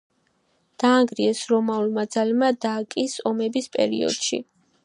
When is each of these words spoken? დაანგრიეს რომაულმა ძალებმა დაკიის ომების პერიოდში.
დაანგრიეს 0.83 1.41
რომაულმა 1.51 2.07
ძალებმა 2.17 2.51
დაკიის 2.67 3.17
ომების 3.33 3.73
პერიოდში. 3.79 4.43